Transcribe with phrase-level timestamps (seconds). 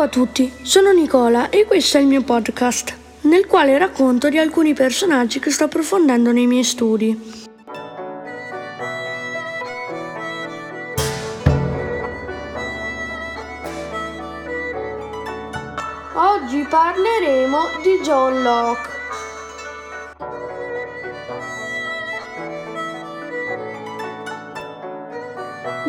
[0.00, 4.38] Ciao a tutti, sono Nicola e questo è il mio podcast, nel quale racconto di
[4.38, 7.42] alcuni personaggi che sto approfondendo nei miei studi.
[16.14, 18.99] Oggi parleremo di John Locke.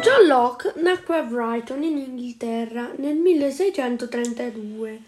[0.00, 5.02] John Locke nacque a Brighton in Inghilterra nel 1632.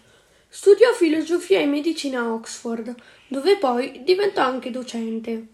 [0.47, 2.93] Studiò filosofia e medicina a Oxford,
[3.27, 5.47] dove poi diventò anche docente.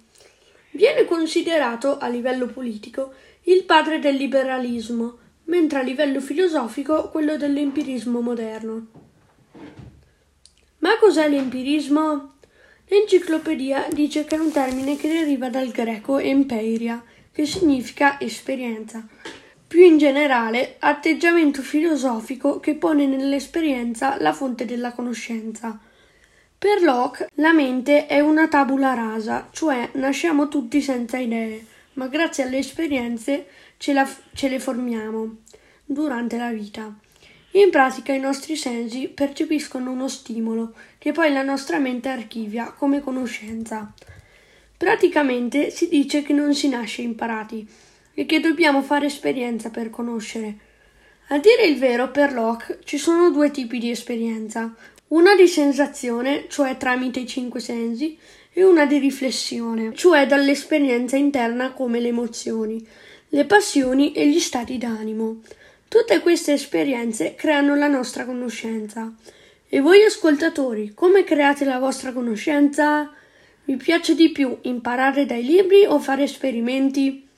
[0.72, 3.13] Viene considerato a livello politico
[3.44, 8.88] il padre del liberalismo, mentre a livello filosofico quello dell'empirismo moderno.
[10.80, 12.34] Ma cos'è l'empirismo?
[12.88, 17.02] L'enciclopedia dice che è un termine che deriva dal greco empiria,
[17.32, 19.08] che significa esperienza.
[19.70, 25.80] Più in generale, atteggiamento filosofico che pone nell'esperienza la fonte della conoscenza.
[26.57, 32.46] Per Locke la mente è una tabula rasa, cioè nasciamo tutti senza idee, ma grazie
[32.46, 33.46] alle esperienze
[33.77, 35.35] ce, la, ce le formiamo
[35.86, 36.91] durante la vita.
[37.52, 43.02] In pratica i nostri sensi percepiscono uno stimolo che poi la nostra mente archivia come
[43.02, 43.93] conoscenza.
[44.76, 47.68] Praticamente si dice che non si nasce imparati
[48.13, 50.57] e che dobbiamo fare esperienza per conoscere.
[51.29, 54.74] A dire il vero, per Locke ci sono due tipi di esperienza,
[55.10, 58.18] una di sensazione, cioè tramite i cinque sensi,
[58.52, 62.85] e una di riflessione, cioè dall'esperienza interna come le emozioni,
[63.30, 65.41] le passioni e gli stati d'animo.
[65.88, 69.13] Tutte queste esperienze creano la nostra conoscenza.
[69.68, 73.13] E voi ascoltatori, come create la vostra conoscenza?
[73.66, 77.28] Vi piace di più imparare dai libri o fare esperimenti?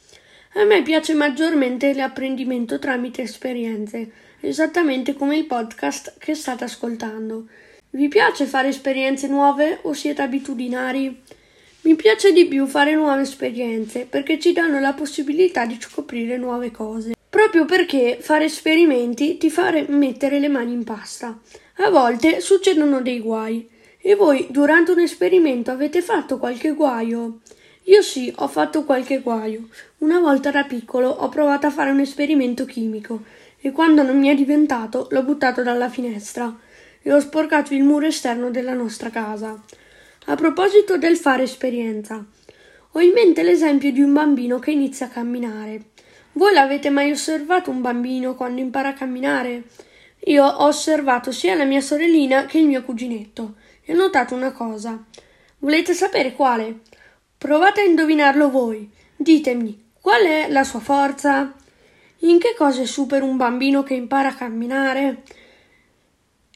[0.55, 7.45] A me piace maggiormente l'apprendimento tramite esperienze, esattamente come il podcast che state ascoltando.
[7.91, 11.21] Vi piace fare esperienze nuove o siete abitudinari?
[11.83, 16.69] Mi piace di più fare nuove esperienze perché ci danno la possibilità di scoprire nuove
[16.69, 17.13] cose.
[17.29, 21.39] Proprio perché fare esperimenti ti fa mettere le mani in pasta.
[21.77, 27.39] A volte succedono dei guai e voi durante un esperimento avete fatto qualche guaio?
[27.85, 29.67] Io sì, ho fatto qualche guaio.
[29.99, 33.23] Una volta da piccolo ho provato a fare un esperimento chimico
[33.59, 36.55] e quando non mi è diventato l'ho buttato dalla finestra
[37.01, 39.59] e ho sporcato il muro esterno della nostra casa.
[40.25, 42.23] A proposito del fare esperienza,
[42.91, 45.85] ho in mente l'esempio di un bambino che inizia a camminare.
[46.33, 49.63] Voi l'avete mai osservato un bambino quando impara a camminare?
[50.25, 54.51] Io ho osservato sia la mia sorellina che il mio cuginetto e ho notato una
[54.51, 55.03] cosa.
[55.57, 56.81] Volete sapere quale?
[57.41, 58.87] Provate a indovinarlo voi.
[59.15, 61.55] Ditemi, qual è la sua forza?
[62.19, 65.23] In che cosa è super un bambino che impara a camminare?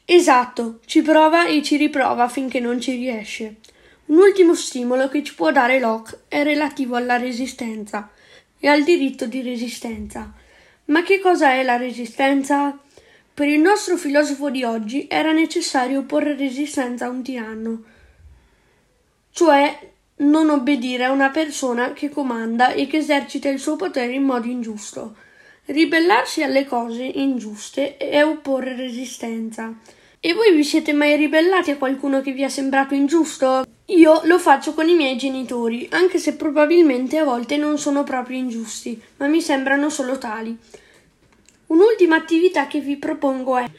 [0.04, 3.56] Esatto, ci prova e ci riprova finché non ci riesce.
[4.06, 8.08] Un ultimo stimolo che ci può dare Locke è relativo alla resistenza
[8.56, 10.32] e al diritto di resistenza.
[10.84, 12.78] Ma che cosa è la resistenza?
[13.34, 17.82] Per il nostro filosofo di oggi era necessario opporre resistenza a un tiranno,
[19.32, 24.22] cioè non obbedire a una persona che comanda e che esercita il suo potere in
[24.22, 25.16] modo ingiusto.
[25.66, 29.74] Ribellarsi alle cose ingiuste è opporre resistenza.
[30.20, 33.64] E voi vi siete mai ribellati a qualcuno che vi è sembrato ingiusto?
[33.86, 38.38] Io lo faccio con i miei genitori, anche se probabilmente a volte non sono proprio
[38.38, 40.56] ingiusti, ma mi sembrano solo tali.
[41.66, 43.70] Un'ultima attività che vi propongo è,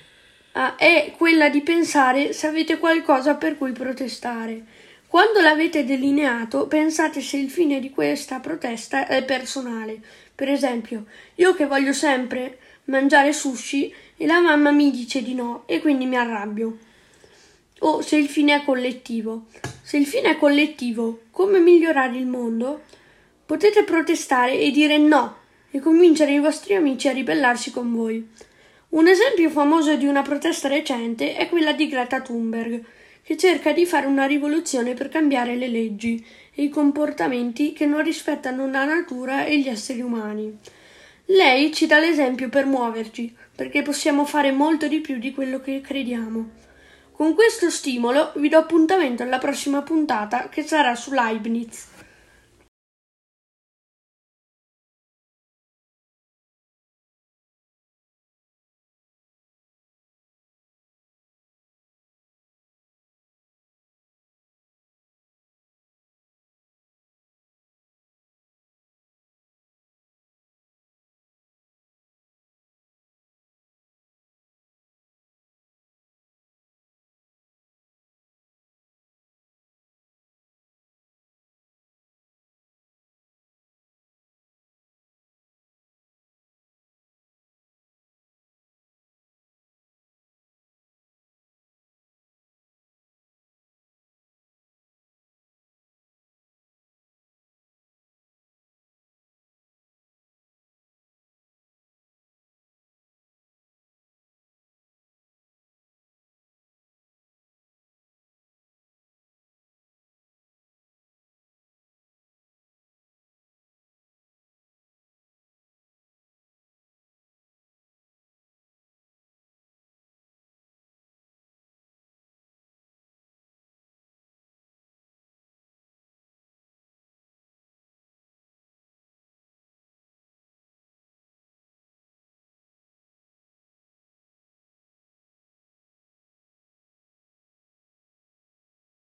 [0.54, 4.64] ah, è quella di pensare se avete qualcosa per cui protestare.
[5.10, 10.02] Quando l'avete delineato, pensate se il fine di questa protesta è personale.
[10.36, 15.64] Per esempio, io che voglio sempre mangiare sushi e la mamma mi dice di no
[15.66, 16.78] e quindi mi arrabbio.
[17.80, 19.46] O se il fine è collettivo.
[19.82, 22.82] Se il fine è collettivo, come migliorare il mondo?
[23.46, 25.38] Potete protestare e dire no
[25.72, 28.28] e convincere i vostri amici a ribellarsi con voi.
[28.90, 32.84] Un esempio famoso di una protesta recente è quella di Greta Thunberg,
[33.28, 36.26] che cerca di fare una rivoluzione per cambiare le leggi
[36.56, 40.58] e i comportamenti che non rispettano la natura e gli esseri umani.
[41.26, 45.82] Lei ci dà l'esempio per muoverci, perché possiamo fare molto di più di quello che
[45.82, 46.52] crediamo.
[47.12, 51.97] Con questo stimolo vi do appuntamento alla prossima puntata che sarà su Leibniz.